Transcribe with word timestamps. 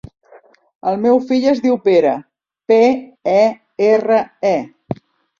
El 0.91 0.95
meu 1.01 1.17
fill 1.31 1.43
es 1.51 1.59
diu 1.65 1.75
Pere: 1.87 2.13
pe, 2.73 2.77
e, 3.33 3.43
erra, 3.89 4.19
e. 4.53 5.03